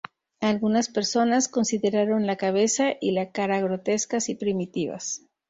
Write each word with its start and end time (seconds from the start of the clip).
Algunas 0.39 0.89
personas 0.89 1.47
consideraron 1.47 2.25
la 2.25 2.35
cabeza 2.35 2.93
y 2.99 3.11
la 3.11 3.31
cara 3.31 3.61
grotescas 3.61 4.29
y 4.29 4.35
primitivas. 4.35 5.21